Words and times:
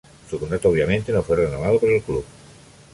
Su 0.27 0.39
contrato 0.39 0.67
obviamente 0.69 1.11
no 1.11 1.21
fue 1.21 1.35
renovado 1.35 1.79
por 1.79 1.91
el 1.91 2.01
club. 2.01 2.25